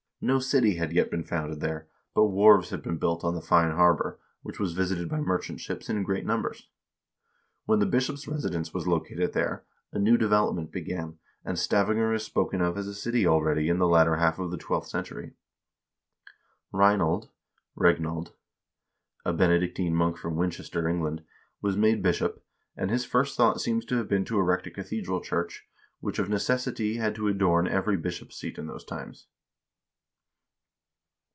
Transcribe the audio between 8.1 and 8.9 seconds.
residence was